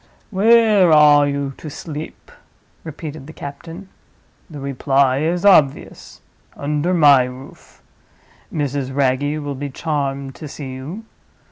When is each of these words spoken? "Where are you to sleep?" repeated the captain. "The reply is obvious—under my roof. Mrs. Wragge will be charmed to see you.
"Where 0.31 0.91
are 0.91 1.27
you 1.27 1.53
to 1.57 1.69
sleep?" 1.69 2.31
repeated 2.83 3.27
the 3.27 3.33
captain. 3.33 3.89
"The 4.49 4.59
reply 4.59 5.19
is 5.19 5.45
obvious—under 5.45 6.95
my 6.95 7.25
roof. 7.25 7.83
Mrs. 8.51 8.91
Wragge 8.95 9.37
will 9.37 9.53
be 9.53 9.69
charmed 9.69 10.33
to 10.33 10.47
see 10.47 10.73
you. 10.73 11.05